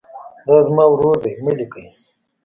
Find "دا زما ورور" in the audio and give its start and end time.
0.47-1.15